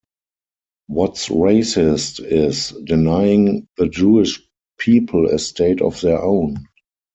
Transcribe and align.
What's 0.87 1.29
racist 1.29 2.25
is 2.25 2.73
denying 2.85 3.67
the 3.77 3.87
Jewish 3.87 4.41
people 4.79 5.27
a 5.27 5.37
state 5.37 5.79
of 5.79 6.01
their 6.01 6.19
own. 6.23 6.65